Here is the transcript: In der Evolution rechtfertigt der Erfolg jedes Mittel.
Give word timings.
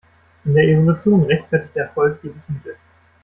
In 0.45 0.55
der 0.55 0.63
Evolution 0.63 1.25
rechtfertigt 1.25 1.75
der 1.75 1.83
Erfolg 1.89 2.23
jedes 2.23 2.49
Mittel. 2.49 2.75